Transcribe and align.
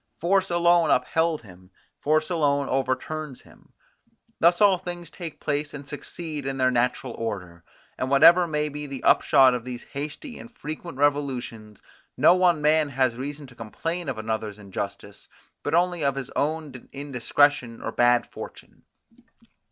Force 0.19 0.49
alone 0.49 0.89
upheld 0.89 1.43
him, 1.43 1.69
force 1.99 2.31
alone 2.31 2.67
overturns 2.69 3.41
him. 3.41 3.71
Thus 4.39 4.59
all 4.59 4.79
things 4.79 5.11
take 5.11 5.39
place 5.39 5.75
and 5.75 5.87
succeed 5.87 6.47
in 6.47 6.57
their 6.57 6.71
natural 6.71 7.13
order; 7.13 7.63
and 7.99 8.09
whatever 8.09 8.47
may 8.47 8.69
be 8.69 8.87
the 8.87 9.03
upshot 9.03 9.53
of 9.53 9.63
these 9.63 9.83
hasty 9.93 10.39
and 10.39 10.51
frequent 10.57 10.97
revolutions, 10.97 11.83
no 12.17 12.33
one 12.33 12.63
man 12.63 12.89
has 12.89 13.15
reason 13.15 13.45
to 13.45 13.55
complain 13.55 14.09
of 14.09 14.17
another's 14.17 14.57
injustice, 14.57 15.27
but 15.61 15.75
only 15.75 16.03
of 16.03 16.15
his 16.15 16.31
own 16.31 16.89
indiscretion 16.91 17.79
or 17.79 17.91
bad 17.91 18.25
fortune. 18.25 18.81